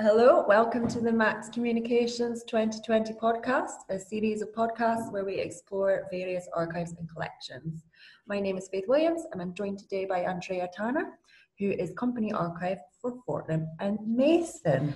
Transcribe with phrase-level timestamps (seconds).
[0.00, 6.06] Hello, welcome to the Max Communications 2020 podcast, a series of podcasts where we explore
[6.08, 7.84] various archives and collections.
[8.28, 11.18] My name is Faith Williams, and I'm joined today by Andrea Tanner,
[11.58, 14.94] who is Company Archive for Fortnum and Mason.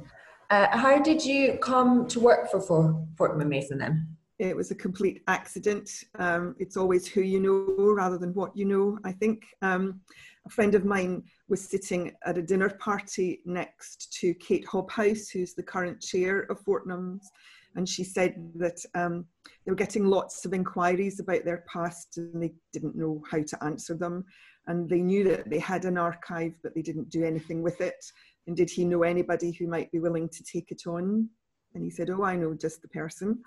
[0.50, 4.06] Uh, how did you come to work for, for Fortnum and Mason then?
[4.48, 5.88] It was a complete accident.
[6.18, 9.44] Um, it's always who you know rather than what you know, I think.
[9.62, 10.00] Um,
[10.46, 15.54] a friend of mine was sitting at a dinner party next to Kate Hobhouse, who's
[15.54, 17.30] the current chair of Fortnum's,
[17.76, 19.24] and she said that um,
[19.64, 23.64] they were getting lots of inquiries about their past and they didn't know how to
[23.64, 24.24] answer them.
[24.66, 28.04] And they knew that they had an archive, but they didn't do anything with it.
[28.48, 31.28] And did he know anybody who might be willing to take it on?
[31.74, 33.40] And he said, Oh, I know just the person.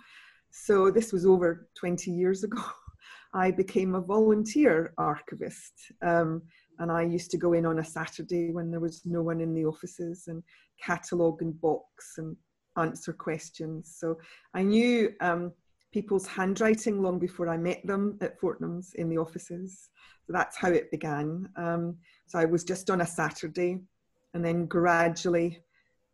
[0.57, 2.61] So this was over 20 years ago.
[3.33, 5.73] I became a volunteer archivist.
[6.01, 6.43] Um,
[6.79, 9.53] and I used to go in on a Saturday when there was no one in
[9.53, 10.41] the offices and
[10.81, 12.37] catalogue and box and
[12.77, 13.97] answer questions.
[13.99, 14.17] So
[14.53, 15.51] I knew um,
[15.91, 19.89] people's handwriting long before I met them at Fortnum's in the offices.
[20.25, 21.49] So that's how it began.
[21.57, 23.81] Um, so I was just on a Saturday,
[24.33, 25.59] and then gradually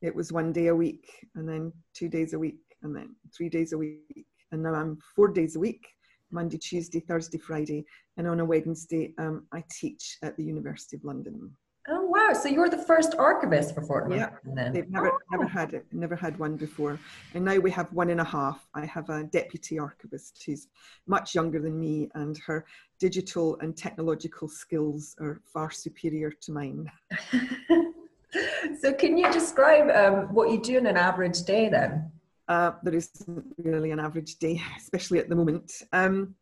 [0.02, 3.48] it was one day a week, and then two days a week, and then three
[3.48, 4.26] days a week.
[4.52, 5.88] And now I'm four days a week
[6.32, 7.86] Monday, Tuesday, Thursday, Friday,
[8.18, 11.52] and on a Wednesday, um, I teach at the University of London.
[11.88, 12.32] Oh wow!
[12.34, 14.20] So you're the first archivist for Fortnum.
[14.20, 14.30] Yeah,
[14.72, 15.18] they've never oh.
[15.32, 17.00] never had it, never had one before,
[17.34, 18.68] and now we have one and a half.
[18.76, 20.68] I have a deputy archivist who's
[21.08, 22.66] much younger than me, and her
[23.00, 26.92] digital and technological skills are far superior to mine.
[28.80, 32.12] so, can you describe um, what you do in an average day then?
[32.52, 35.72] Uh, there isn't really an average day, especially at the moment.
[35.94, 36.36] Um,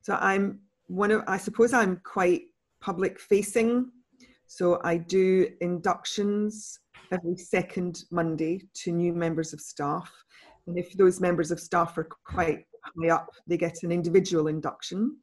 [0.00, 2.44] so I'm one of, I suppose I'm quite
[2.80, 3.90] public facing.
[4.46, 6.80] So I do inductions
[7.12, 10.10] every second Monday to new members of staff.
[10.66, 15.18] And if those members of staff are quite high up, they get an individual induction.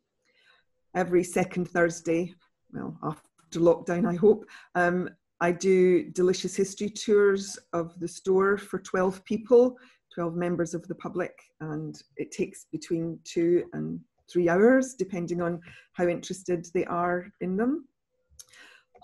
[0.94, 2.36] Every second Thursday,
[2.72, 4.46] well, after lockdown, I hope,
[4.76, 5.10] um,
[5.42, 9.78] I do delicious history tours of the store for 12 people
[10.20, 11.32] 12 members of the public,
[11.62, 15.62] and it takes between two and three hours, depending on
[15.94, 17.88] how interested they are in them.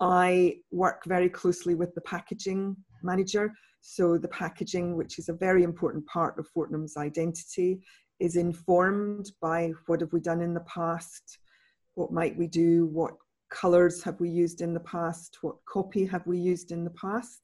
[0.01, 3.53] I work very closely with the packaging manager.
[3.79, 7.79] So, the packaging, which is a very important part of Fortnum's identity,
[8.19, 11.39] is informed by what have we done in the past,
[11.93, 13.13] what might we do, what
[13.49, 17.39] colours have we used in the past, what copy have we used in the past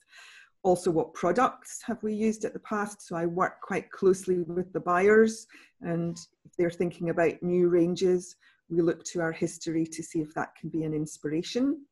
[0.63, 3.07] also what products have we used at the past.
[3.07, 5.47] So i work quite closely with the buyers
[5.81, 8.35] and if they're thinking about new ranges
[8.69, 11.85] we look to our history to see if that can be an inspiration.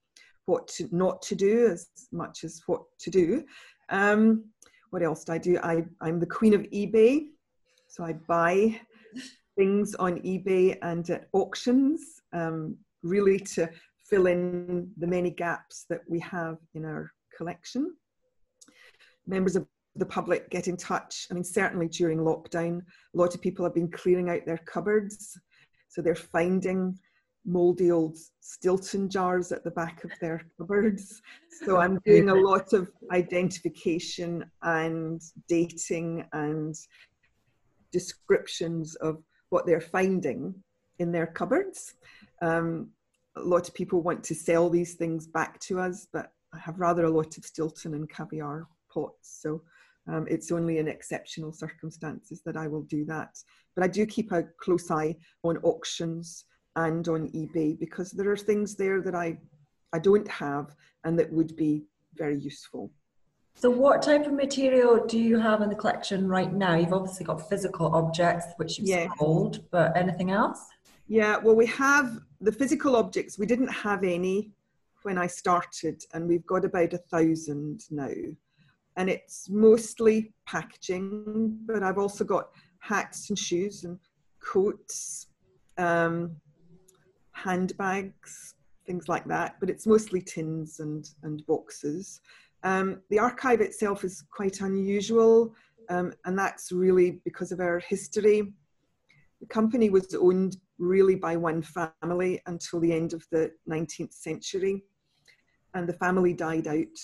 [0.46, 3.44] What to, not to do as much as what to do.
[3.90, 4.46] Um,
[4.92, 5.60] what else do i do?
[5.62, 7.28] I, i'm the queen of ebay.
[7.88, 8.80] So i buy
[9.58, 12.02] things on ebay and at auctions
[12.34, 13.70] um, really to
[14.10, 17.94] fill in the many gaps that we have in our collection
[19.30, 21.28] members of the public get in touch.
[21.30, 25.40] I mean, certainly during lockdown, a lot of people have been clearing out their cupboards.
[25.90, 26.98] So they're finding
[27.46, 31.22] moldy old Stilton jars at the back of their cupboards.
[31.64, 36.76] So I'm doing a lot of identification and dating and
[37.92, 40.54] descriptions of what they're finding
[41.00, 41.96] in their cupboards.
[42.42, 42.90] Um,
[43.36, 46.80] a lot of people want to sell these things back to us, but I have
[46.80, 49.40] rather a lot of Stilton and caviar pots.
[49.42, 49.62] So
[50.08, 53.38] um, it's only in exceptional circumstances that I will do that.
[53.76, 56.46] But I do keep a close eye on auctions
[56.76, 59.38] and on eBay because there are things there that I,
[59.94, 61.84] I don't have and that would be
[62.16, 62.92] very useful.
[63.56, 66.76] So, what type of material do you have in the collection right now?
[66.76, 69.08] You've obviously got physical objects, which you've yeah.
[69.20, 70.66] sold, but anything else?
[71.10, 73.38] Yeah, well, we have the physical objects.
[73.38, 74.54] We didn't have any
[75.04, 78.14] when I started, and we've got about a thousand now
[79.00, 82.50] and it's mostly packaging, but I've also got
[82.80, 83.98] hats and shoes and
[84.42, 85.28] coats,
[85.78, 86.36] um,
[87.32, 88.56] handbags,
[88.86, 92.20] things like that, but it's mostly tins and, and boxes.
[92.64, 95.56] Um, the archive itself is quite unusual,
[95.88, 98.52] um, and that's really because of our history.
[99.40, 104.84] The company was owned really by one family until the end of the 19th century,
[105.74, 106.98] and the family died out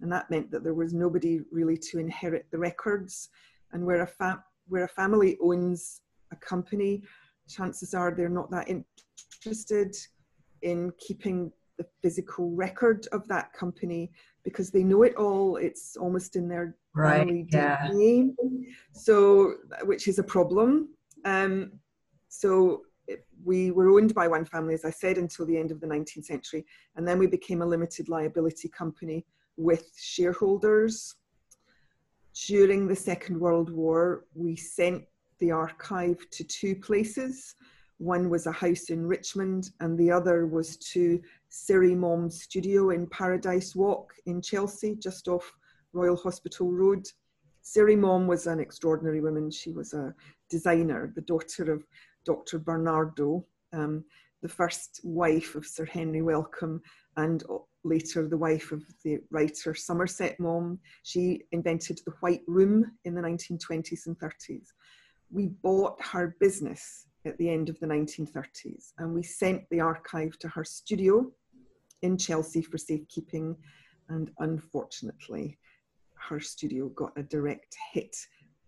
[0.00, 3.28] and that meant that there was nobody really to inherit the records.
[3.72, 6.00] And where a, where a family owns
[6.32, 7.02] a company,
[7.48, 9.96] chances are they're not that interested
[10.62, 14.10] in keeping the physical record of that company
[14.44, 15.56] because they know it all.
[15.56, 17.18] It's almost in their right?
[17.20, 17.88] family Yeah.
[17.88, 18.34] DNA.
[18.92, 19.54] So,
[19.84, 20.90] which is a problem.
[21.24, 21.72] Um,
[22.28, 25.80] so it- we were owned by one family, as I said, until the end of
[25.80, 26.66] the 19th century,
[26.96, 29.26] and then we became a limited liability company
[29.56, 31.14] with shareholders.
[32.46, 35.04] During the Second World War, we sent
[35.38, 37.54] the archive to two places.
[37.98, 43.06] One was a house in Richmond, and the other was to Syrie Maugham's studio in
[43.08, 45.52] Paradise Walk in Chelsea, just off
[45.92, 47.06] Royal Hospital Road.
[47.62, 49.50] Syrie Maugham was an extraordinary woman.
[49.50, 50.14] She was a
[50.48, 51.84] designer, the daughter of
[52.24, 52.58] Dr.
[52.58, 54.04] Barnardo, um,
[54.42, 56.80] the first wife of Sir Henry Wellcome,
[57.16, 57.42] and
[57.84, 60.78] later the wife of the writer Somerset Maugham.
[61.02, 64.66] She invented the White Room in the 1920s and 30s.
[65.30, 70.38] We bought her business at the end of the 1930s and we sent the archive
[70.38, 71.30] to her studio
[72.02, 73.56] in Chelsea for safekeeping.
[74.08, 75.58] And unfortunately,
[76.28, 78.16] her studio got a direct hit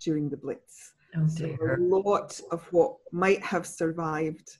[0.00, 0.92] during the Blitz.
[1.16, 4.58] Oh So a lot of what might have survived,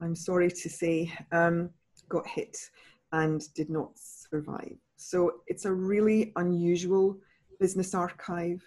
[0.00, 1.70] I'm sorry to say, um,
[2.08, 2.58] got hit
[3.14, 4.76] and did not survive.
[4.96, 7.16] So it's a really unusual
[7.60, 8.60] business archive.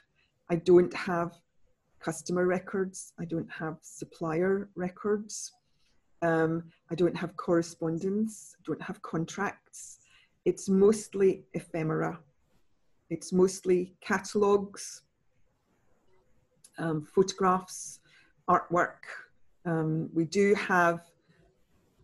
[0.50, 1.32] I don't have
[2.00, 5.52] customer records, I don't have supplier records,
[6.22, 10.00] um, I don't have correspondence, I don't have contracts.
[10.46, 12.18] It's mostly ephemera.
[13.10, 15.02] It's mostly catalogues,
[16.78, 18.00] um, photographs,
[18.50, 19.02] artwork.
[19.66, 21.02] Um, we do have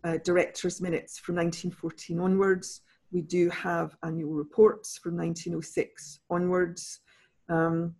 [0.04, 2.82] uh, director's minutes from 1914 onwards.
[3.12, 7.00] We do have annual reports from 1906 onwards.
[7.48, 7.94] Um,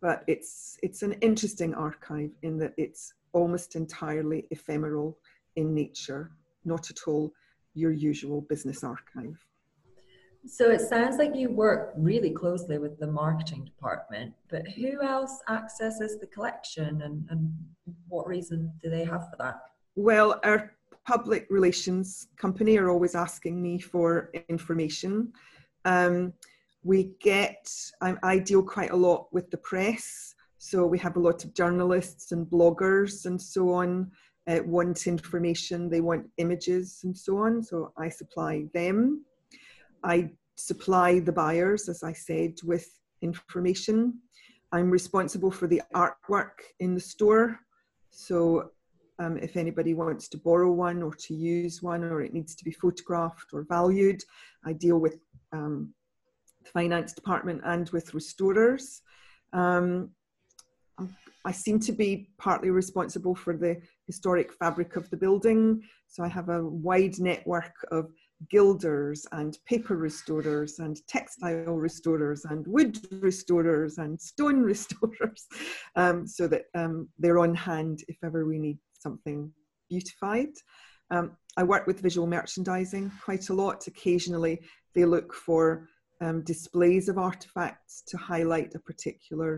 [0.00, 5.18] but it's, it's an interesting archive in that it's almost entirely ephemeral
[5.56, 6.30] in nature,
[6.64, 7.32] not at all
[7.74, 9.36] your usual business archive.
[10.46, 15.40] So it sounds like you work really closely with the marketing department, but who else
[15.48, 17.52] accesses the collection and, and
[18.08, 19.56] what reason do they have for that?
[19.96, 20.75] Well, our
[21.06, 25.32] public relations company are always asking me for information.
[25.84, 26.32] Um,
[26.82, 31.20] we get, I, I deal quite a lot with the press, so we have a
[31.20, 34.10] lot of journalists and bloggers and so on
[34.48, 39.24] uh, want information, they want images and so on, so I supply them.
[40.04, 42.88] I supply the buyers, as I said, with
[43.22, 44.20] information.
[44.72, 47.58] I'm responsible for the artwork in the store.
[48.10, 48.70] So
[49.18, 52.64] um, if anybody wants to borrow one or to use one or it needs to
[52.64, 54.22] be photographed or valued,
[54.64, 55.18] I deal with
[55.52, 55.94] um,
[56.62, 59.02] the finance department and with restorers.
[59.52, 60.10] Um,
[61.44, 65.82] I seem to be partly responsible for the historic fabric of the building.
[66.08, 68.10] So I have a wide network of
[68.50, 75.46] gilders and paper restorers and textile restorers and wood restorers and stone restorers
[75.94, 79.52] um, so that um, they're on hand if ever we need something
[79.88, 80.54] beautified.
[81.10, 81.26] Um,
[81.56, 83.86] I work with visual merchandising quite a lot.
[83.86, 84.56] Occasionally
[84.94, 85.88] they look for
[86.20, 89.52] um, displays of artifacts to highlight a particular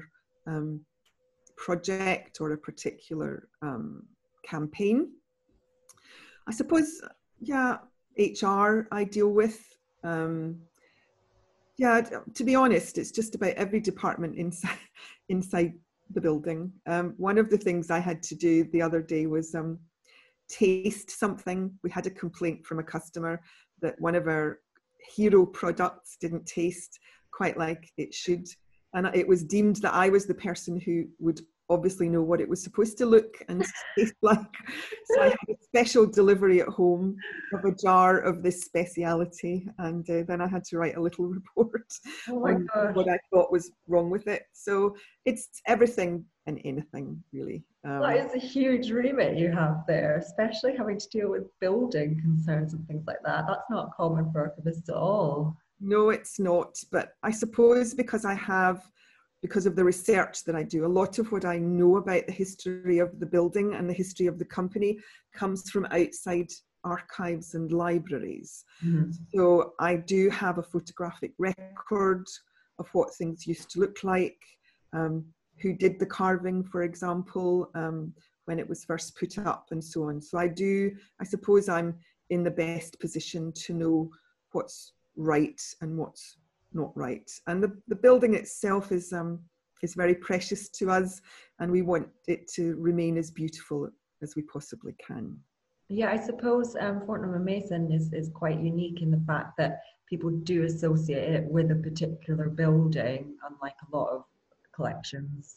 [0.47, 0.81] um,
[1.56, 4.03] project or a particular um,
[4.45, 4.99] campaign.
[6.47, 7.00] I suppose,
[7.41, 7.79] yeah,
[8.19, 9.59] HR I deal with.
[10.05, 10.61] Um,
[11.79, 11.97] yeah,
[12.35, 14.79] to be honest, it's just about every department inside
[15.29, 15.73] inside
[16.10, 16.73] the building.
[16.87, 19.78] Um, one of the things I had to do the other day was um,
[20.49, 21.73] taste something.
[21.83, 23.40] We had a complaint from a customer
[23.83, 24.61] that one of our
[25.14, 26.99] hero products didn't taste
[27.30, 28.47] quite like it should,
[28.94, 32.48] and it was deemed that I was the person who would obviously know what it
[32.48, 33.64] was supposed to look and
[33.96, 34.38] taste like.
[35.06, 37.16] So I had a special delivery at home
[37.52, 41.26] of a jar of this speciality, and uh, then I had to write a little
[41.56, 41.82] report
[42.28, 42.94] Oh on gosh.
[42.94, 44.42] what I thought was wrong with it.
[44.52, 47.64] So it's everything and anything really.
[47.84, 52.20] Um, That is a huge remit you have there, especially having to deal with building
[52.22, 53.44] concerns and things like that.
[53.46, 55.56] That's not common for archivists at all.
[55.80, 56.76] No, it's not.
[56.90, 58.82] But I suppose because I have,
[59.42, 62.33] because of the research that I do, a lot of what I know about the
[62.33, 64.99] history of the building and the history of the company
[65.33, 66.49] comes from outside
[66.85, 68.64] archives and libraries.
[69.35, 72.26] So I do have a photographic record
[72.78, 74.38] of what things used to look like,
[74.92, 75.25] um,
[75.61, 78.12] who did the carving, for example, um,
[78.47, 80.21] when it was first put up, and so on.
[80.23, 81.95] So I do, I suppose I'm
[82.30, 84.11] in the best position to know
[84.52, 86.38] what's right and what's
[86.72, 87.30] not right.
[87.46, 89.40] And the, the building itself is um,
[89.82, 91.20] is very precious to us,
[91.60, 93.88] and we want it to remain as beautiful
[94.22, 95.37] as we possibly can.
[95.88, 99.80] Yeah, I suppose um, Fortnum and Mason is, is quite unique in the fact that
[100.08, 104.25] people do associate it with a particular building, unlike a lot of
[104.75, 105.56] collections.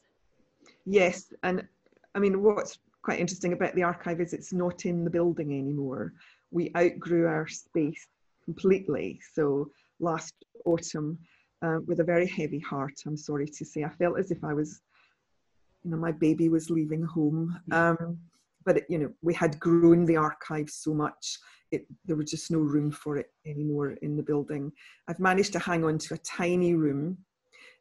[0.86, 1.68] Yes, and
[2.16, 6.14] I mean, what's quite interesting about the archive is it's not in the building anymore.
[6.52, 8.08] We outgrew our space
[8.46, 9.20] completely.
[9.34, 9.72] So
[10.02, 10.34] last
[10.66, 11.18] autumn,
[11.62, 14.54] uh, with a very heavy heart, I'm sorry to say, I felt as if I
[14.54, 14.82] was,
[15.84, 17.58] you know, my baby was leaving home.
[17.72, 18.20] Um,
[18.66, 21.38] but it, you know, we had grown the archive so much,
[21.72, 24.72] it, there was just no room for it anymore in the building.
[25.08, 27.18] I've managed to hang on to a tiny room,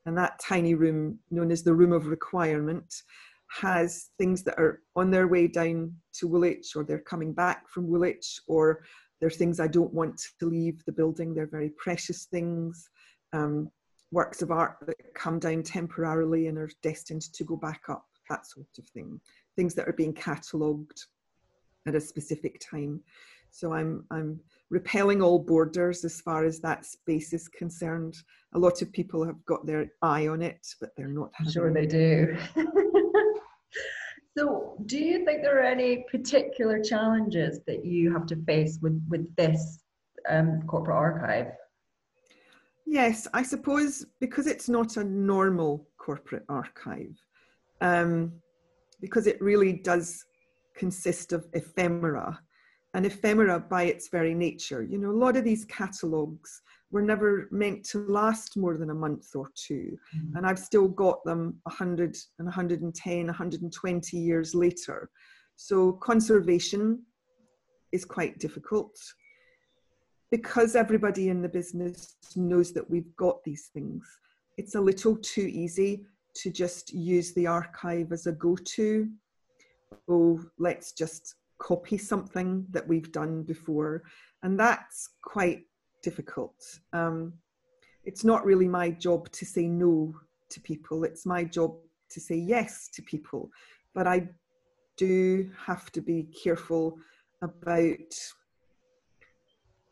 [0.07, 3.03] and that tiny room, known as the room of requirement,
[3.51, 7.89] has things that are on their way down to Woolwich or they're coming back from
[7.89, 8.85] Woolwich or
[9.21, 11.35] they're things I don't want to leave the building.
[11.35, 12.89] They're very precious things,
[13.33, 13.71] um,
[14.11, 18.47] works of art that come down temporarily and are destined to go back up, that
[18.47, 19.21] sort of thing.
[19.57, 21.05] Things that are being catalogued
[21.87, 23.01] at a specific time.
[23.51, 28.17] So I'm, I'm repelling all boarders as far as that space is concerned.
[28.55, 31.33] A lot of people have got their eye on it, but they're not.
[31.39, 32.37] I'm sure they do.
[34.37, 39.03] So, do you think there are any particular challenges that you have to face with
[39.09, 39.81] with this
[40.29, 41.53] um, corporate archive?
[42.87, 47.17] Yes, I suppose because it's not a normal corporate archive,
[47.81, 48.33] um,
[49.01, 50.25] because it really does
[50.77, 52.39] consist of ephemera,
[52.95, 54.83] and ephemera by its very nature.
[54.83, 58.95] You know, a lot of these catalogues were never meant to last more than a
[58.95, 60.37] month or 2 mm.
[60.37, 65.11] And I've still got them 100 and 110, 120 years later.
[65.57, 67.03] So conservation
[67.93, 68.97] is quite difficult
[70.31, 74.05] because everybody in the business knows that we've got these things.
[74.57, 76.07] It's a little too easy
[76.37, 79.09] to just use the archive as a go to.
[80.09, 84.03] Oh, let's just copy something that we've done before.
[84.43, 85.65] And that's quite
[86.03, 86.55] difficult.
[86.93, 87.35] Um,
[88.05, 90.15] it's not really my job to say no
[90.51, 91.77] to people, it's my job
[92.11, 93.51] to say yes to people.
[93.95, 94.29] But I
[94.97, 96.99] do have to be careful
[97.43, 98.15] about,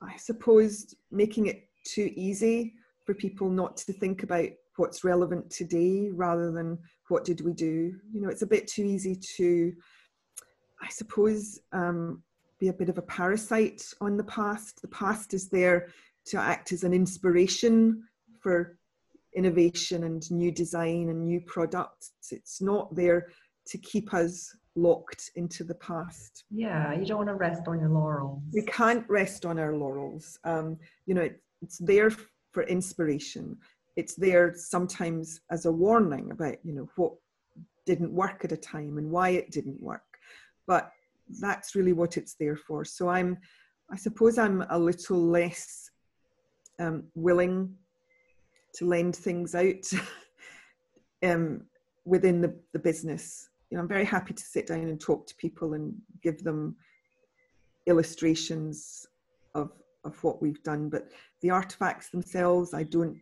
[0.02, 2.74] I suppose, making it too easy
[3.04, 7.94] for people not to think about what's relevant today rather than what did we do.
[8.12, 9.72] You know, it's a bit too easy to,
[10.82, 12.22] I suppose, um,
[12.58, 14.82] be a bit of a parasite on the past.
[14.82, 15.88] The past is there
[16.26, 18.02] to act as an inspiration
[18.40, 18.78] for
[19.34, 22.12] innovation and new design and new products.
[22.30, 23.28] It's not there
[23.66, 26.44] to keep us locked into the past.
[26.50, 28.42] Yeah, you don't want to rest on your laurels.
[28.52, 30.38] We can't rest on our laurels.
[30.44, 32.10] Um, you know, it, it's there
[32.52, 33.56] for inspiration.
[33.96, 37.12] It's there sometimes as a warning about, you know, what
[37.84, 40.02] didn't work at a time and why it didn't work.
[40.66, 40.90] But
[41.40, 42.84] that's really what it's there for.
[42.84, 43.38] So I'm,
[43.90, 45.90] I suppose I'm a little less
[46.78, 47.74] um, willing
[48.74, 49.90] to lend things out
[51.22, 51.62] um,
[52.04, 53.48] within the, the business.
[53.70, 56.76] You know, I'm very happy to sit down and talk to people and give them
[57.86, 59.06] illustrations
[59.54, 59.72] of
[60.04, 60.88] of what we've done.
[60.88, 61.10] But
[61.42, 63.18] the artifacts themselves, I don't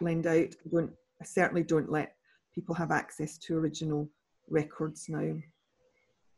[0.00, 0.54] lend out.
[0.64, 0.92] I don't.
[1.20, 2.14] I certainly don't let
[2.54, 4.08] people have access to original
[4.48, 5.34] records now.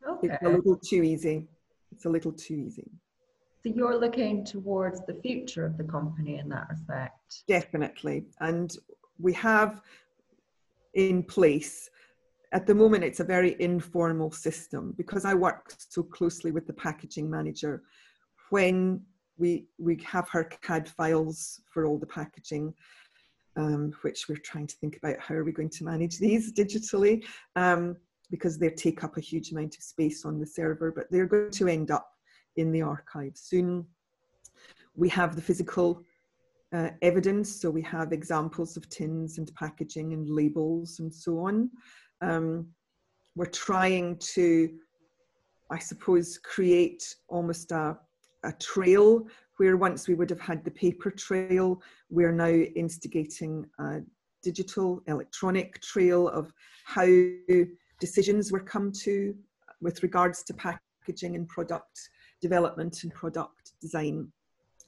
[0.09, 0.29] Okay.
[0.29, 1.47] It's a little too easy.
[1.93, 2.91] It's a little too easy.
[3.63, 7.43] So you're looking towards the future of the company in that respect.
[7.47, 8.25] Definitely.
[8.41, 8.75] And
[9.19, 9.83] we have
[10.95, 11.91] in place
[12.53, 16.73] at the moment it's a very informal system because I work so closely with the
[16.73, 17.83] packaging manager
[18.51, 19.03] when
[19.39, 22.75] we we have her CAD files for all the packaging
[23.57, 27.25] um, which we're trying to think about how are we going to manage these digitally
[27.57, 27.97] um,
[28.31, 31.51] because they take up a huge amount of space on the server but they're going
[31.51, 32.11] to end up
[32.57, 33.87] in the archive soon.
[34.97, 36.05] We have the physical
[36.73, 41.71] uh, evidence, so we have examples of tins and packaging and labels and so on.
[42.21, 42.69] Um,
[43.35, 44.71] we're trying to,
[45.71, 47.97] I suppose, create almost a,
[48.45, 54.01] a trail where once we would have had the paper trail, we're now instigating a
[54.43, 56.53] digital electronic trail of
[56.85, 57.07] how
[58.01, 59.35] decisions were come to
[59.81, 64.31] with regards to packaging and product development and product design.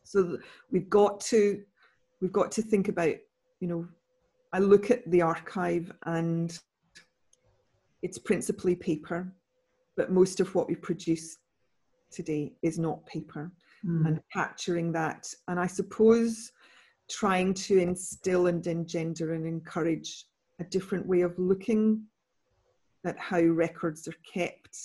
[0.05, 0.39] So
[0.71, 1.63] we've got to
[2.21, 3.15] we've got to think about
[3.61, 3.87] you know
[4.53, 6.59] I look at the archive and
[8.03, 9.33] it's principally paper,
[9.97, 11.39] but most of what we produce
[12.11, 13.51] today is not paper
[13.85, 14.07] mm.
[14.07, 15.33] and capturing that.
[15.49, 16.53] And I suppose
[17.09, 20.27] trying to instill and engender and encourage
[20.61, 22.03] a different way of looking
[23.05, 24.77] at how records are kept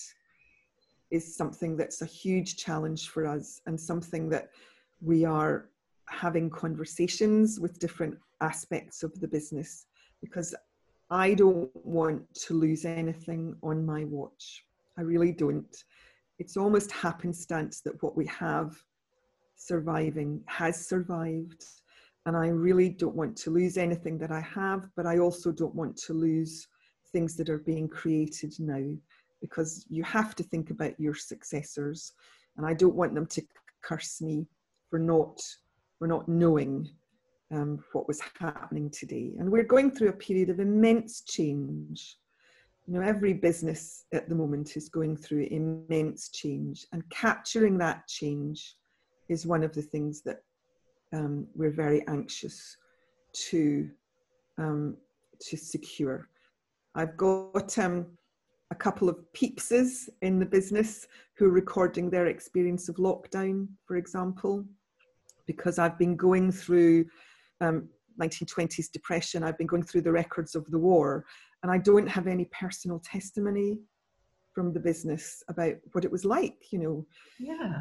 [1.11, 4.49] is something that's a huge challenge for us and something that
[5.01, 5.69] we are
[6.09, 9.85] having conversations with different aspects of the business
[10.21, 10.53] because
[11.09, 14.65] I don't want to lose anything on my watch.
[14.97, 15.75] I really don't.
[16.39, 18.75] It's almost happenstance that what we have
[19.55, 21.63] surviving has survived.
[22.25, 25.75] And I really don't want to lose anything that I have, but I also don't
[25.75, 26.67] want to lose
[27.11, 28.83] things that are being created now
[29.41, 32.13] because you have to think about your successors.
[32.57, 33.41] And I don't want them to
[33.83, 34.47] curse me
[34.89, 35.39] for not,
[35.99, 36.89] for not knowing
[37.51, 39.33] um, what was happening today.
[39.39, 42.17] And we're going through a period of immense change.
[42.87, 48.07] You know, every business at the moment is going through immense change, and capturing that
[48.07, 48.75] change
[49.27, 50.41] is one of the things that
[51.11, 52.77] um, we're very anxious
[53.49, 53.89] to
[54.57, 54.95] um,
[55.39, 56.29] to secure.
[56.97, 58.07] I've got um,
[58.71, 63.97] a couple of peepses in the business who are recording their experience of lockdown, for
[63.97, 64.65] example,
[65.45, 67.05] because I've been going through
[67.61, 67.87] um,
[68.19, 69.43] 1920s depression.
[69.43, 71.23] I've been going through the records of the war,
[71.61, 73.77] and I don't have any personal testimony
[74.55, 76.57] from the business about what it was like.
[76.71, 77.05] You know,
[77.39, 77.79] yeah,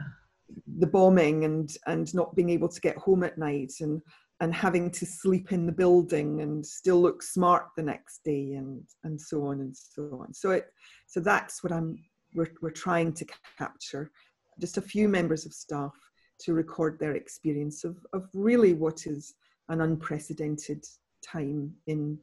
[0.78, 4.02] the bombing and and not being able to get home at night and
[4.40, 8.82] and having to sleep in the building and still look smart the next day and
[9.04, 10.66] and so on and so on so it
[11.06, 11.98] so that's what i'm
[12.34, 13.26] we're, we're trying to
[13.58, 14.10] capture
[14.60, 15.94] just a few members of staff
[16.40, 19.34] to record their experience of, of really what is
[19.68, 20.84] an unprecedented
[21.22, 22.18] time in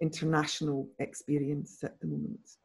[0.00, 2.56] international experience at the moment.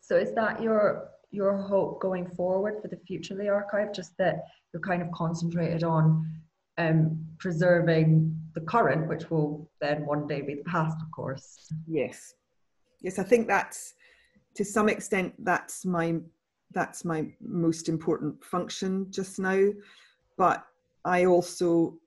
[0.00, 3.92] So is that your your hope going forward for the future of the archive?
[3.92, 6.30] Just that you're kind of concentrated on
[6.78, 11.68] um, preserving the current, which will then one day be the past, of course.
[11.86, 12.34] Yes,
[13.00, 13.94] yes, I think that's
[14.54, 16.16] to some extent that's my
[16.72, 19.68] that's my most important function just now.
[20.36, 20.64] But
[21.04, 21.98] I also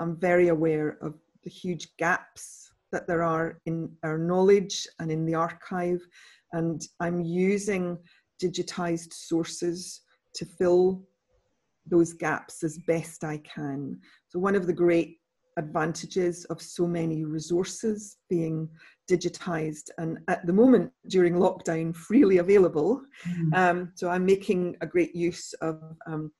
[0.00, 5.26] I'm very aware of the huge gaps that there are in our knowledge and in
[5.26, 6.00] the archive.
[6.52, 7.98] And I'm using
[8.42, 10.02] digitized sources
[10.34, 11.02] to fill
[11.90, 13.98] those gaps as best I can.
[14.28, 15.16] So, one of the great
[15.56, 18.68] advantages of so many resources being
[19.10, 23.02] digitized and at the moment during lockdown freely available.
[23.28, 23.54] Mm.
[23.56, 26.30] Um, so, I'm making a great use of um,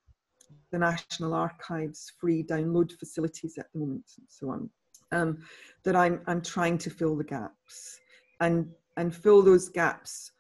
[0.73, 4.71] the National Archives free download facilities at the moment and so on.
[5.11, 5.39] Um,
[5.85, 7.99] that I'm, I'm trying to fill the gaps
[8.41, 10.33] and, and fill those gaps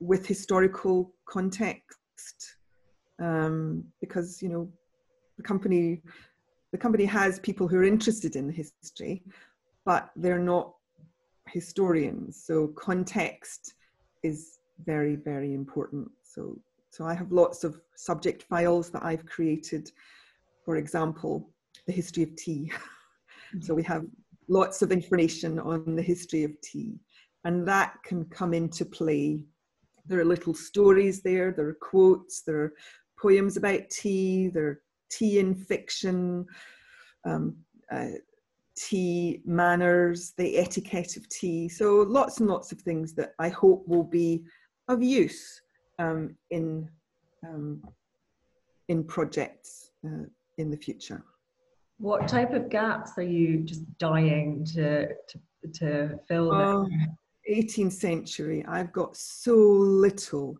[0.00, 2.56] with historical context
[3.20, 4.68] um, because, you know,
[5.36, 6.02] the company,
[6.72, 9.22] the company has people who are interested in history,
[9.84, 10.74] but they're not
[11.46, 12.42] historians.
[12.44, 13.74] So context
[14.22, 16.10] is very, very important.
[16.22, 16.58] So
[16.90, 19.90] so I have lots of subject files that I've created.
[20.64, 21.50] For example,
[21.86, 22.72] the history of tea.
[23.60, 24.04] so we have
[24.48, 26.98] lots of information on the history of tea,
[27.44, 29.44] and that can come into play.
[30.06, 32.72] There are little stories there, there are quotes, there are
[33.20, 36.46] poems about tea, there are tea in fiction,
[37.24, 37.56] um,
[37.90, 38.06] uh,
[38.76, 41.68] tea manners, the etiquette of tea.
[41.68, 44.44] So lots and lots of things that I hope will be
[44.88, 45.60] of use
[45.98, 46.88] um, in
[47.46, 47.82] um,
[48.88, 50.24] in projects uh,
[50.58, 51.24] in the future.
[51.98, 55.40] What type of gaps are you just dying to to,
[55.74, 56.52] to fill?
[56.52, 56.88] Oh,
[57.50, 58.64] 18th century.
[58.68, 60.56] I've got so little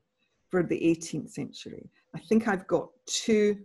[0.51, 1.89] for the 18th century.
[2.15, 3.59] I think I've got two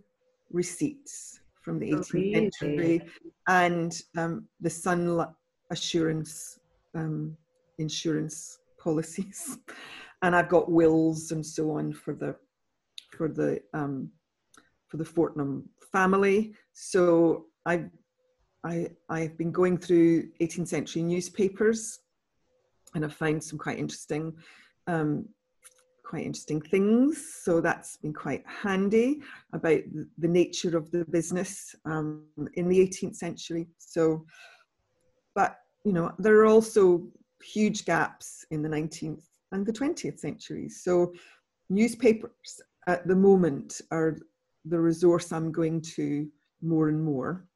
[0.50, 2.32] receipts from the 18th really?
[2.34, 3.02] century
[3.48, 5.26] and um, the Sun
[5.70, 6.60] Assurance
[6.94, 7.36] um,
[7.78, 9.58] insurance policies.
[10.22, 12.36] and I've got wills and so on for the
[13.16, 14.10] for the um,
[14.88, 16.54] for the Fortnum family.
[16.72, 17.86] So I
[18.64, 22.00] I I've been going through 18th century newspapers,
[22.94, 24.34] and I've found some quite interesting.
[24.86, 25.28] Um,
[26.06, 29.20] quite interesting things so that's been quite handy
[29.52, 29.80] about
[30.18, 32.22] the nature of the business um,
[32.54, 34.24] in the 18th century so
[35.34, 37.02] but you know there are also
[37.42, 40.82] huge gaps in the 19th and the 20th centuries.
[40.82, 41.12] So
[41.68, 44.16] newspapers at the moment are
[44.64, 46.28] the resource I'm going to
[46.62, 47.46] more and more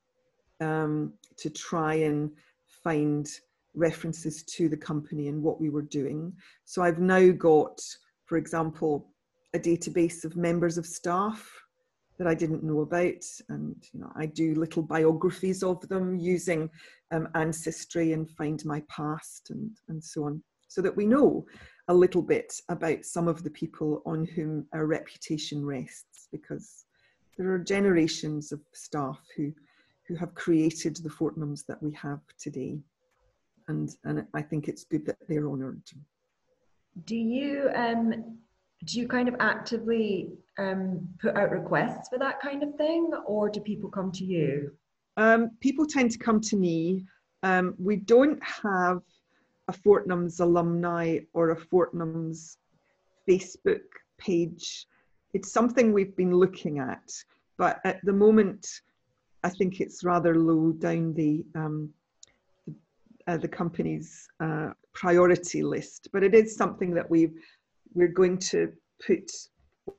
[0.60, 2.30] um, to try and
[2.66, 3.28] find
[3.74, 6.32] references to the company and what we were doing.
[6.64, 7.80] So I've now got,
[8.30, 9.08] for example,
[9.54, 11.44] a database of members of staff
[12.16, 16.70] that I didn't know about, and you know, I do little biographies of them using
[17.10, 21.44] um, ancestry and find my past and and so on, so that we know
[21.88, 26.84] a little bit about some of the people on whom our reputation rests because
[27.36, 29.52] there are generations of staff who
[30.06, 32.78] who have created the Fortnums that we have today.
[33.66, 35.82] And, and I think it's good that they're honoured.
[37.04, 38.38] Do you um,
[38.84, 43.48] do you kind of actively um, put out requests for that kind of thing, or
[43.48, 44.72] do people come to you?
[45.16, 47.04] Um, people tend to come to me.
[47.42, 49.02] Um, we don't have
[49.68, 52.58] a Fortnum's alumni or a Fortnum's
[53.28, 53.82] Facebook
[54.18, 54.86] page.
[55.32, 57.12] It's something we've been looking at,
[57.56, 58.66] but at the moment,
[59.44, 61.90] I think it's rather low down the um,
[63.26, 66.08] uh, the company's uh, priority list.
[66.12, 67.30] But it is something that we
[67.94, 68.72] we're going to
[69.04, 69.30] put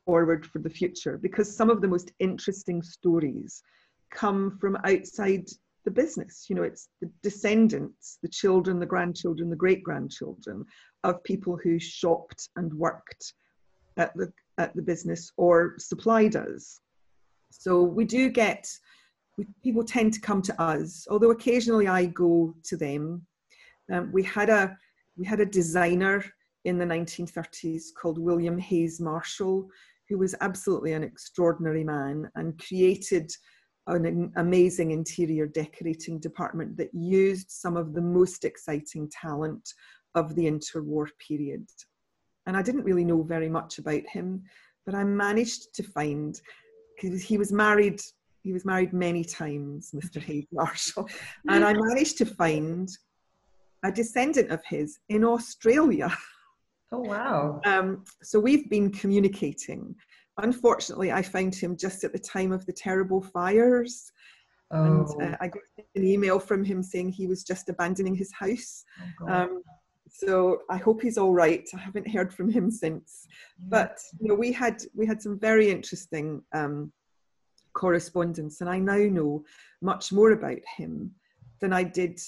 [0.05, 3.61] forward for the future because some of the most interesting stories
[4.13, 5.45] come from outside
[5.85, 6.45] the business.
[6.47, 10.63] You know, it's the descendants, the children, the grandchildren, the great grandchildren
[11.03, 13.33] of people who shopped and worked
[13.97, 16.79] at the at the business or supplied us.
[17.49, 18.67] So we do get
[19.37, 23.25] we, people tend to come to us, although occasionally I go to them.
[23.91, 24.77] Um, we had a
[25.17, 26.23] we had a designer
[26.65, 29.67] in the 1930s called William Hayes Marshall,
[30.09, 33.31] who was absolutely an extraordinary man and created
[33.87, 39.73] an amazing interior decorating department that used some of the most exciting talent
[40.15, 41.65] of the interwar period.
[42.45, 44.43] And I didn't really know very much about him,
[44.85, 46.39] but I managed to find
[46.95, 48.01] because he was married.
[48.43, 50.21] He was married many times, Mr.
[50.21, 51.07] Hayes Marshall,
[51.47, 52.89] and I managed to find
[53.83, 56.15] a descendant of his in Australia.
[56.93, 57.61] Oh wow!
[57.63, 59.95] Um, so we've been communicating,
[60.37, 64.11] unfortunately, I found him just at the time of the terrible fires.
[64.71, 65.05] Oh.
[65.19, 65.61] And uh, I got
[65.95, 68.83] an email from him saying he was just abandoning his house.
[69.21, 69.63] Oh, um,
[70.09, 71.67] so I hope he's all right.
[71.73, 73.27] I haven't heard from him since.
[73.59, 76.91] But you know, we had we had some very interesting um,
[77.73, 79.43] correspondence, and I now know
[79.81, 81.11] much more about him
[81.59, 82.19] than I did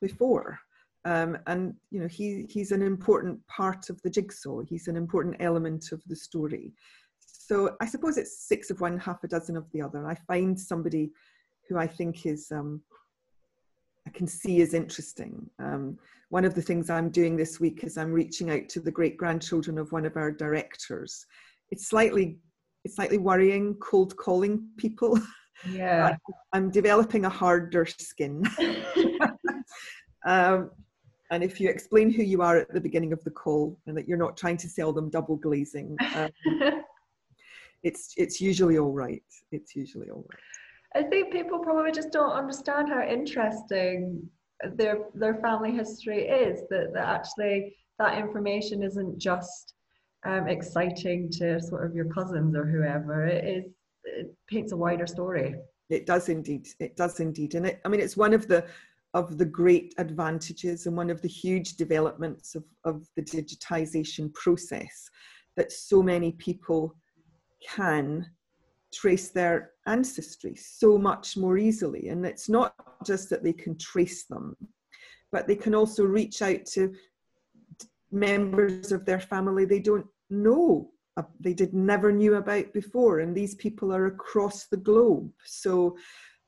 [0.00, 0.58] before.
[1.06, 4.60] Um, and you know, he he's an important part of the jigsaw.
[4.60, 6.72] He's an important element of the story.
[7.46, 10.06] So I suppose it's six of one, half a dozen of the other.
[10.06, 11.10] I find somebody
[11.68, 12.80] who I think is, um,
[14.06, 15.50] I can see is interesting.
[15.58, 15.98] Um,
[16.30, 19.18] one of the things I'm doing this week is I'm reaching out to the great
[19.18, 21.26] grandchildren of one of our directors.
[21.70, 22.38] It's slightly,
[22.84, 25.18] it's slightly worrying, cold calling people.
[25.70, 26.16] Yeah,
[26.52, 28.42] I'm developing a harder skin.
[30.26, 30.72] um,
[31.34, 34.06] and if you explain who you are at the beginning of the call and that
[34.06, 36.30] you're not trying to sell them double glazing, um,
[37.82, 39.22] it's it's usually all right.
[39.50, 41.04] It's usually all right.
[41.04, 44.22] I think people probably just don't understand how interesting
[44.76, 46.60] their their family history is.
[46.70, 49.74] That that actually that information isn't just
[50.24, 53.26] um, exciting to sort of your cousins or whoever.
[53.26, 53.64] It is
[54.04, 55.56] it paints a wider story.
[55.90, 56.68] It does indeed.
[56.78, 58.64] It does indeed, and it, I mean it's one of the
[59.14, 65.08] of the great advantages and one of the huge developments of, of the digitization process
[65.56, 66.94] that so many people
[67.66, 68.26] can
[68.92, 72.08] trace their ancestry so much more easily.
[72.08, 72.74] And it's not
[73.06, 74.56] just that they can trace them,
[75.30, 76.92] but they can also reach out to
[78.10, 80.88] members of their family they don't know
[81.40, 85.96] they did never knew about before and these people are across the globe so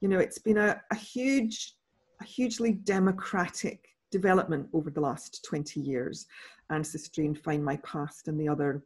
[0.01, 1.76] you know it's been a, a huge
[2.21, 6.27] a hugely democratic development over the last 20 years.
[6.71, 8.83] Ancestry and find my past and the other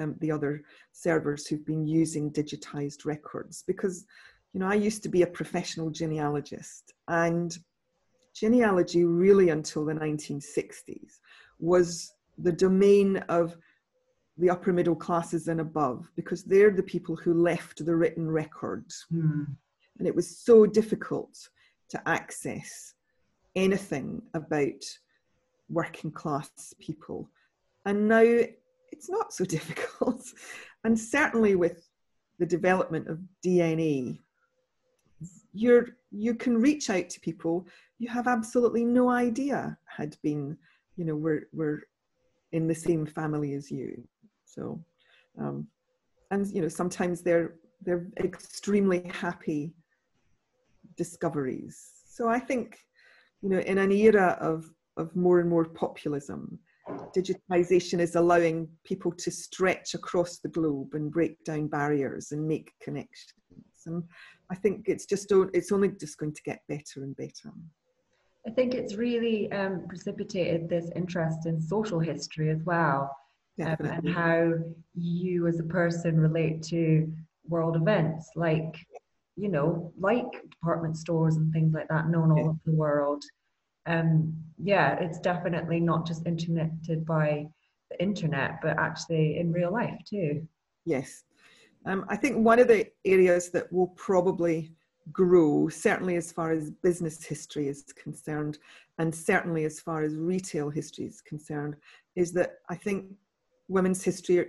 [0.00, 3.62] um, the other servers who've been using digitized records.
[3.66, 4.06] Because
[4.52, 7.58] you know i used to be a professional genealogist and
[8.34, 11.18] genealogy really until the 1960s
[11.58, 13.56] was the domain of
[14.38, 19.06] the upper middle classes and above because they're the people who left the written records.
[19.12, 19.46] Mm.
[19.98, 21.48] and it was so difficult
[21.92, 22.94] to access
[23.54, 24.84] anything about
[25.68, 27.30] working class people
[27.84, 28.22] and now
[28.90, 30.22] it's not so difficult.
[30.84, 31.88] and certainly with
[32.38, 34.18] the development of DNA,
[35.52, 37.66] you're you can reach out to people
[37.98, 40.56] you have absolutely no idea had been,
[40.96, 41.82] you know, were were
[42.50, 44.02] in the same family as you.
[44.44, 44.82] So
[45.38, 45.68] um,
[46.30, 49.72] and you know, sometimes they're they're extremely happy
[50.96, 51.90] discoveries.
[52.06, 52.78] So I think,
[53.40, 56.58] you know, in an era of of more and more populism,
[57.16, 62.72] digitization is allowing people to stretch across the globe and break down barriers and make
[62.82, 63.32] connections.
[63.86, 64.02] And
[64.50, 67.52] I think it's just it's only just going to get better and better.
[68.46, 73.14] I think it's really um, precipitated this interest in social history as well,
[73.60, 74.52] um, and how
[74.94, 77.10] you as a person relate to
[77.48, 78.74] world events like
[79.36, 82.44] you know, like department stores and things like that, known all Yeah.
[82.44, 83.24] over the world.
[83.86, 87.46] Um, yeah, it's definitely not just interneted by
[87.90, 90.46] the internet, but actually in real life too.
[90.84, 91.24] Yes.
[91.84, 94.72] Um, I think one of the areas that will probably
[95.10, 98.58] grow, certainly as far as business history is concerned,
[98.98, 101.74] and certainly as far as retail history is concerned,
[102.14, 103.06] is that I think
[103.66, 104.46] women's history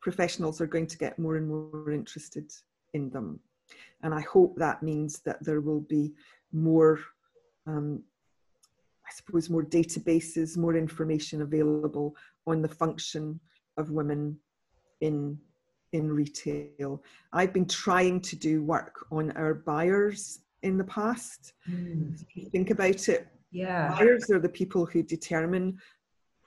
[0.00, 2.52] professionals are going to get more and more interested
[2.94, 3.40] in them.
[4.02, 6.12] And I hope that means that there will be
[6.52, 7.00] more,
[7.66, 8.02] um,
[9.06, 12.14] I suppose, more databases, more information available
[12.46, 13.40] on the function
[13.76, 14.38] of women
[15.00, 15.38] in
[15.92, 17.02] in retail.
[17.32, 21.54] I've been trying to do work on our buyers in the past.
[21.66, 23.96] You think about it, Yeah.
[23.96, 25.78] buyers are the people who determine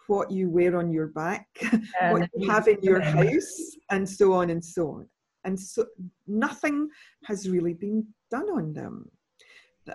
[0.05, 1.81] what you wear on your back, And
[2.11, 3.33] what you have in your put them in.
[3.33, 5.09] house, and so on and so on.
[5.43, 5.85] And so
[6.27, 6.89] nothing
[7.25, 9.09] has really been done on them.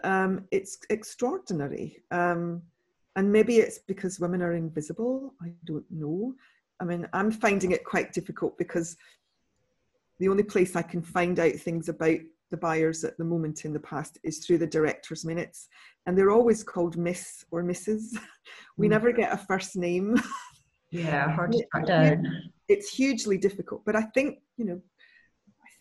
[0.04, 2.02] Um, it's extraordinary.
[2.10, 2.62] Um,
[3.14, 5.34] and maybe it's because women are invisible.
[5.42, 6.34] I don't know.
[6.80, 8.96] I mean, I'm finding it quite difficult because
[10.18, 12.18] the only place I can find out things about
[12.50, 15.68] the buyers at the moment in the past is through the director's minutes.
[16.06, 18.16] And they're always called Miss or Mrs.
[18.78, 18.90] We Mm.
[18.90, 20.16] never get a first name.
[20.90, 22.26] Yeah, hard to track down.
[22.68, 23.84] it's hugely difficult.
[23.84, 24.80] But I think, you know,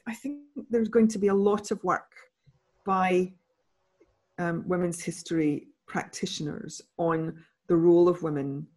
[0.08, 0.40] I, think
[0.70, 2.12] there's going to be a lot of work
[2.86, 3.34] by
[4.38, 8.68] um, women's history practitioners on the role of women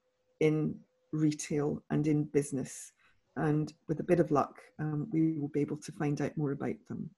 [0.41, 0.75] in
[1.13, 2.93] retail and in business.
[3.37, 6.53] And with a bit of luck, um, we will be able to find out more
[6.53, 7.09] about them.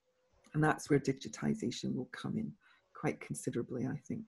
[0.55, 2.53] And that's where digitization will come in
[2.95, 4.25] quite considerably, I think.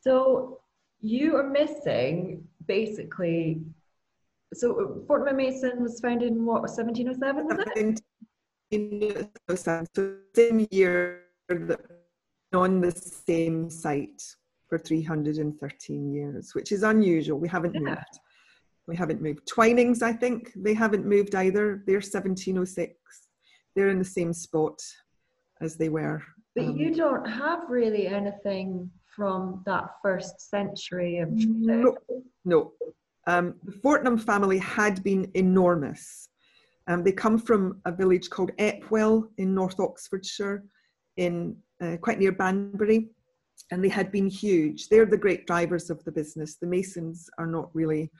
[0.00, 0.60] So
[1.00, 3.62] you are missing basically.
[4.54, 8.00] So Fortnum and Mason was founded in what 1707, was it?
[8.70, 11.80] 1707, so same year that
[12.54, 14.22] on the same site
[14.68, 17.38] for 313 years, which is unusual.
[17.38, 17.80] We haven't Yeah.
[17.80, 18.20] moved.
[18.86, 19.46] We haven't moved.
[19.46, 21.82] Twinings, I think, they haven't moved either.
[21.86, 23.28] They're 1706.
[23.74, 24.80] They're in the same spot
[25.60, 26.22] as they were.
[26.56, 31.96] But Um, you don't have really anything from that first century of No,
[32.44, 32.72] no.
[33.28, 36.30] Um, the Fortnum family had been enormous.
[36.88, 40.64] Um, they come from a village called Epwell in North Oxfordshire,
[41.18, 43.10] in uh, quite near Banbury,
[43.70, 44.88] and they had been huge.
[44.88, 46.56] They're the great drivers of the business.
[46.56, 48.10] The Masons are not really.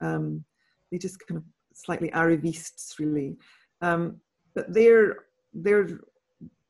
[0.00, 0.44] Um,
[0.90, 3.36] they just kind of slightly arrivists, really.
[3.82, 4.20] Um,
[4.56, 5.16] but they're
[5.54, 6.00] they're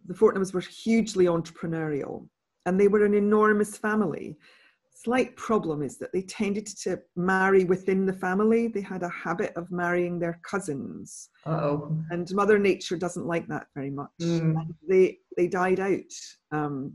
[0.07, 2.29] the Fortnums were hugely entrepreneurial,
[2.67, 4.37] and they were an enormous family
[4.97, 8.69] slight problem is that they tended to marry within the family.
[8.69, 13.67] They had a habit of marrying their cousins, oh, and Mother Nature doesn't like that
[13.75, 14.11] very much.
[14.21, 14.75] Mm.
[14.89, 16.13] They they died out
[16.51, 16.95] um,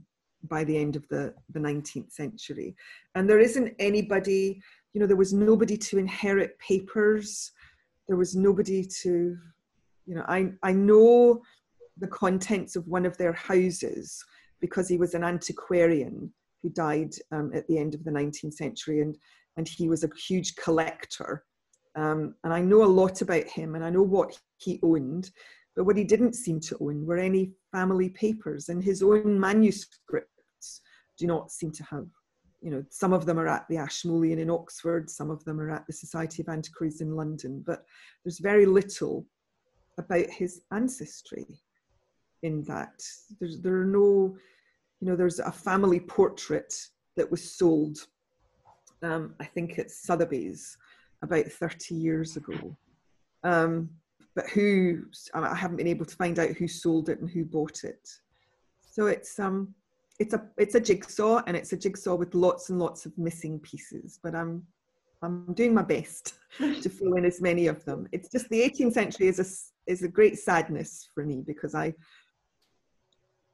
[0.49, 2.75] by the end of the the 19th century,
[3.15, 4.61] and there isn't anybody.
[4.93, 7.51] You know, there was nobody to inherit papers.
[8.07, 9.37] There was nobody to,
[10.05, 11.41] you know, I I know
[11.97, 14.23] the contents of one of their houses
[14.59, 16.31] because he was an antiquarian
[16.61, 19.17] who died um, at the end of the 19th century and
[19.57, 21.43] and he was a huge collector.
[21.95, 25.29] Um, and i know a lot about him and i know what he owned
[25.75, 30.81] but what he didn't seem to own were any family papers and his own manuscripts
[31.17, 32.07] do not seem to have
[32.61, 35.69] you know some of them are at the ashmolean in oxford some of them are
[35.69, 37.83] at the society of antiquaries in london but
[38.23, 39.25] there's very little
[39.97, 41.45] about his ancestry
[42.43, 43.01] in that.
[43.39, 44.35] There's there are no
[45.01, 46.73] you know there's a family portrait
[47.17, 47.97] that was sold
[49.03, 50.77] um, i think it's sotheby's
[51.21, 52.75] about 30 years ago.
[53.43, 53.89] Um,
[54.33, 57.83] but who i haven't been able to find out who sold it and who bought
[57.83, 58.07] it.
[58.89, 59.73] So it's um
[60.19, 63.59] it's a it's a jigsaw and it's a jigsaw with lots and lots of missing
[63.59, 64.61] pieces but i'm
[65.23, 68.07] i'm doing my best to fill in as many of them.
[68.11, 71.93] It's just the 18th century is a is a great sadness for me because i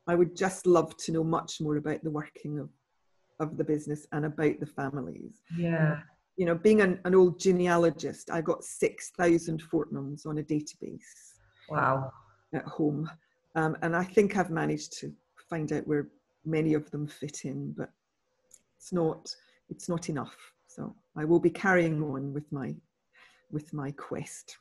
[0.07, 2.69] I would just love to know much more about the working of,
[3.39, 5.41] of the business and about the families.
[5.57, 5.99] yeah.
[6.37, 11.01] You know, being an, an old genealogist, I got 6,000 Fortnums on a database
[11.67, 12.11] Wow.
[12.53, 13.09] at home.
[13.55, 15.11] Um, and I think I've managed to
[15.49, 16.09] find out where
[16.45, 17.89] many of them fit in, but
[18.77, 19.33] it's not,
[19.69, 20.35] it's not enough.
[20.67, 22.75] So I will be carrying on with my,
[23.51, 24.57] with my quest.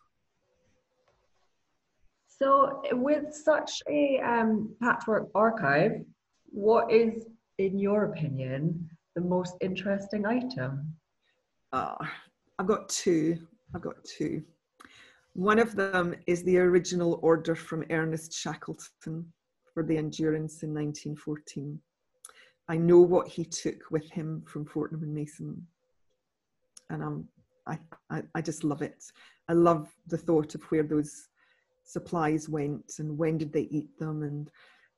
[2.38, 6.02] So, with such a um, patchwork archive,
[6.50, 7.26] what is,
[7.58, 10.94] in your opinion, the most interesting item?
[11.72, 11.96] Uh,
[12.58, 13.38] I've got two.
[13.74, 14.42] I've got two.
[15.32, 19.32] One of them is the original order from Ernest Shackleton
[19.72, 21.78] for the Endurance in 1914.
[22.68, 25.66] I know what he took with him from Fortnum and Mason.
[26.90, 27.28] And um,
[27.66, 27.78] I,
[28.10, 29.04] I, I just love it.
[29.48, 31.28] I love the thought of where those
[31.86, 34.50] supplies went and when did they eat them and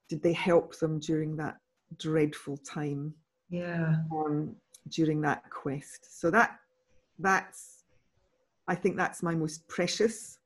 [0.08, 1.58] did they help them during that
[1.98, 3.14] dreadful time
[3.50, 3.96] yeah.
[4.12, 4.54] um,
[4.88, 6.20] during that quest.
[6.20, 6.58] So that
[7.20, 7.82] that's
[8.68, 10.38] i think that's my most precious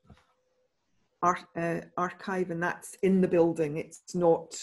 [1.22, 3.76] art, uh, archive and that's in the building.
[3.76, 4.58] It's not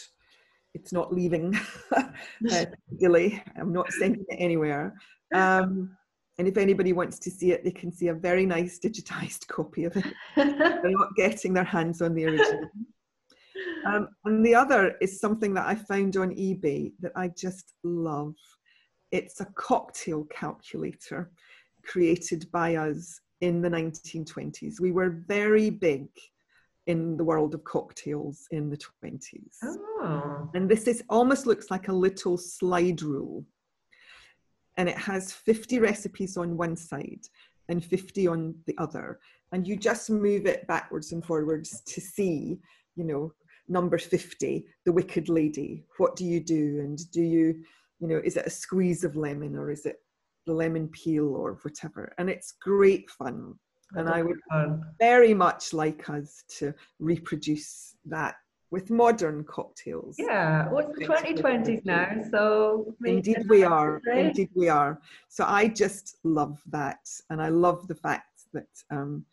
[0.74, 1.58] it's not leaving
[1.96, 2.04] uh,
[3.58, 4.96] i'm not sending it anywhere.
[5.34, 5.96] Um,
[6.40, 9.84] and if anybody wants to see it, they can see a very nice digitized copy
[9.84, 10.06] of it.
[10.38, 12.70] They're not getting their hands on the original.
[13.86, 18.36] Um, and the other is something that I found on eBay that I just love.
[19.12, 21.30] It's a cocktail calculator
[21.86, 24.80] created by us in the 1920s.
[24.80, 26.08] We were very big
[26.88, 29.58] in the world of cocktails in the 20s.
[29.64, 30.50] Oh.
[30.54, 33.44] And this is almost looks like a little slide rule
[34.80, 37.28] and it has 50 recipes on one side
[37.68, 39.20] and 50 on the other.
[39.52, 42.60] And you just move it backwards and forwards to see
[42.96, 43.34] you know
[43.68, 45.84] number 50 the wicked lady.
[45.98, 46.80] What do you do?
[46.80, 47.62] And do you
[48.00, 49.98] you know is it a squeeze of lemon or is it
[50.48, 52.14] the lemon peel or whatever?
[52.18, 53.56] And it's great fun.
[53.96, 54.38] And i would
[55.00, 58.36] very much like us to reproduce that
[58.72, 60.16] with modern cocktails.
[60.18, 62.24] Yeah, what's the 2020s now?
[62.30, 64.02] So indeed we are.
[64.14, 65.00] Indeed we are.
[65.28, 69.26] So I just love that, and I love the fact that um,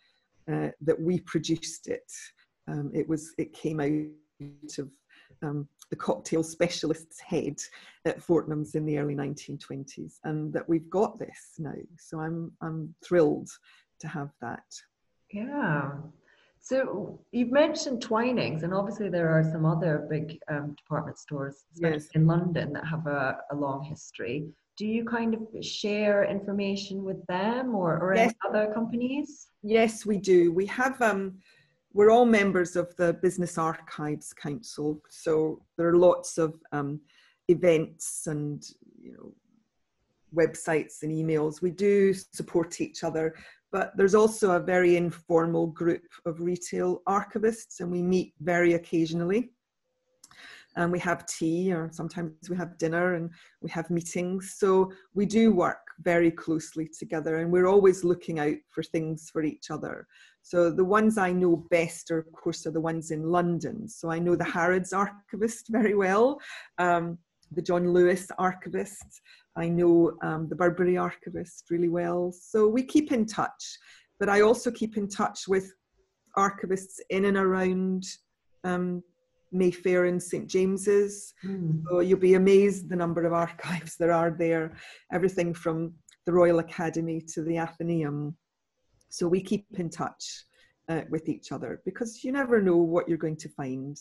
[0.51, 2.11] uh, that we produced it.
[2.69, 4.91] Um, it was it came out of
[5.43, 7.59] um, the cocktail specialist's head
[8.05, 11.75] at Fortnum's in the early 1920s, and that we've got this now.
[11.99, 13.51] So I'm I'm thrilled
[14.01, 14.65] to have that.
[15.33, 15.93] Yeah.
[16.67, 22.09] So you've mentioned Twinings, and obviously there are some other big um, department stores yes.
[22.15, 24.49] in London that have a, a, long history.
[24.77, 28.35] Do you kind of share information with them or, or yes.
[28.49, 29.47] other companies?
[29.63, 30.51] Yes, we do.
[30.51, 31.01] We have.
[31.01, 31.39] Um,
[31.93, 37.01] we're all members of the Business Archives Council, so there are lots of um,
[37.47, 38.67] events and
[39.01, 39.33] you know
[40.35, 41.63] websites and emails.
[41.63, 43.37] We do support each other
[43.73, 49.51] but there's also a very informal group of retail archivists and we meet very occasionally.
[50.77, 53.31] And we have tea or sometimes we have dinner and
[53.63, 54.57] we have meetings.
[54.59, 59.43] So we do work very closely together and we're always looking out for things for
[59.43, 60.07] each other.
[60.43, 63.89] So the ones i know best are of course are the ones in london.
[63.89, 66.39] So i know the harrods archivist very well
[66.79, 67.19] um,
[67.53, 69.23] the john lewis archivist
[69.57, 72.33] I know um, the Burberry archivist really well.
[72.33, 73.79] So we keep in touch,
[74.21, 75.73] but I also keep in touch with
[76.37, 78.05] archivists in and around
[78.65, 79.03] um,
[79.53, 81.33] Mayfair and St James's.
[81.45, 81.83] Mm.
[81.89, 84.77] So you'll be amazed the number of archives there are there,
[85.13, 85.95] everything from
[86.27, 88.37] the Royal Academy to the Athenaeum.
[89.09, 90.45] So we keep in touch
[90.89, 93.97] uh, with each other because you never know what you're going to find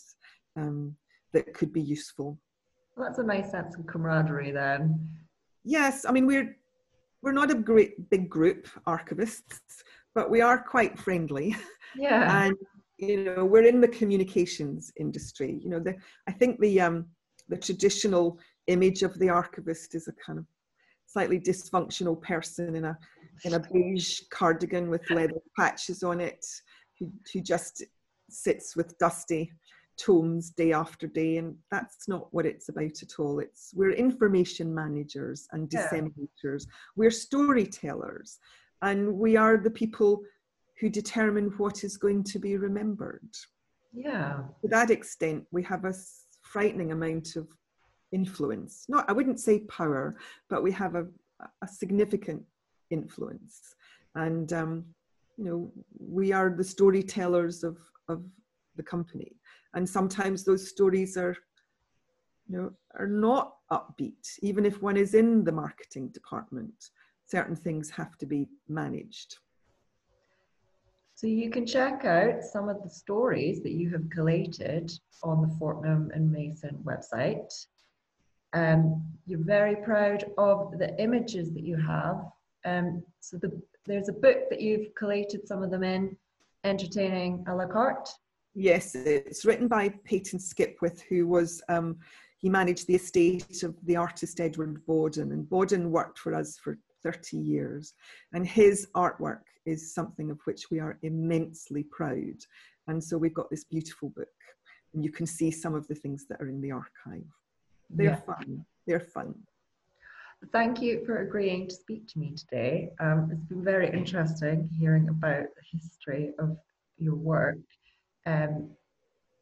[0.56, 0.94] um,
[1.32, 2.38] that could be useful.
[2.96, 5.08] Well, that's a nice sense of camaraderie then
[5.66, 6.56] yes, I mean we're
[7.22, 9.82] we're not a great big group archivists,
[10.14, 11.54] but we are quite friendly.
[11.96, 12.44] Yeah.
[12.44, 12.56] and
[12.98, 15.58] you know we're in the communications industry.
[15.62, 15.96] You know, the,
[16.28, 17.06] I think the um,
[17.48, 20.44] the traditional image of the archivist is a kind of
[21.06, 22.98] slightly dysfunctional person in a
[23.44, 26.44] in a beige cardigan with leather patches on it,
[26.98, 27.82] who, who just
[28.28, 29.50] sits with dusty
[29.96, 33.38] tomes day after day and that's not what it's about at all.
[33.38, 36.66] It's we're information managers and disseminators.
[36.66, 36.72] Yeah.
[36.96, 38.38] we're storytellers
[38.82, 40.22] and we are the people
[40.80, 43.28] who determine what is going to be remembered.
[43.92, 44.40] Yeah.
[44.62, 45.94] To that extent we have a
[46.42, 47.48] frightening amount of
[48.12, 48.84] influence.
[48.88, 50.16] Not i wouldn't say power
[50.50, 51.06] but we have a,
[51.62, 52.42] a significant
[52.90, 53.74] influence.
[54.14, 54.84] And um,
[55.36, 57.78] you know we are the storytellers of
[58.08, 58.22] of
[58.76, 59.32] the company
[59.74, 61.36] and sometimes those stories are
[62.48, 66.90] you know are not upbeat even if one is in the marketing department
[67.26, 69.38] certain things have to be managed
[71.16, 75.54] so you can check out some of the stories that you have collated on the
[75.58, 77.50] Fortnum and Mason website.
[78.52, 82.22] Um, you're very proud of the images that you have.
[82.66, 83.50] Um, so the,
[83.86, 86.14] there's a book that you've collated some of them in,
[86.64, 88.10] Entertaining a la carte.
[88.58, 91.98] Yes, it's written by Peyton Skipwith, who was um,
[92.38, 96.78] he managed the estate of the artist Edward Bawden, and Bawden worked for us for
[97.02, 97.92] 30 years.
[98.32, 102.38] And his artwork is something of which we are immensely proud.
[102.88, 104.28] And so we've got this beautiful book,
[104.94, 107.26] and you can see some of the things that are in the archive.
[107.90, 108.34] They're yeah.
[108.34, 108.64] fun.
[108.86, 109.34] They're fun.
[110.50, 112.88] Thank you for agreeing to speak to me today.
[113.00, 116.56] Um, it's been very interesting hearing about the history of
[116.98, 117.58] your work.
[118.26, 118.70] Um,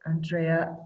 [0.07, 0.77] Andrea,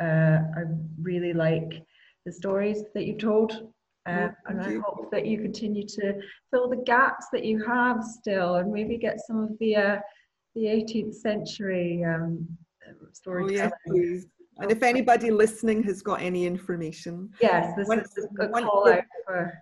[0.00, 0.62] uh, I
[1.00, 1.84] really like
[2.24, 3.68] the stories that you've told.
[4.06, 6.14] Uh, and I hope that you continue to
[6.50, 9.96] fill the gaps that you have still and maybe get some of the uh,
[10.54, 12.48] the 18th century um,
[13.12, 13.70] storytelling.
[13.90, 14.24] Oh, yes,
[14.60, 19.52] and if anybody listening has got any information, yes, this is a call out for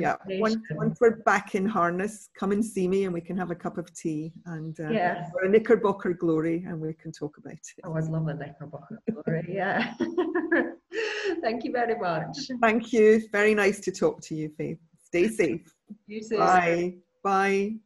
[0.00, 0.16] yeah.
[0.26, 3.54] once, once, we're back in harness come and see me and we can have a
[3.54, 5.30] cup of tea and uh, yes.
[5.34, 7.84] or a knickerbocker glory and we can talk about it.
[7.84, 9.94] I always love a knickerbocker glory yeah.
[11.42, 12.36] Thank you very much.
[12.60, 13.22] Thank you.
[13.32, 14.78] Very nice to talk to you faith.
[15.02, 15.72] Stay safe.
[16.06, 16.38] You too.
[16.38, 16.94] Bye.
[17.22, 17.76] Bye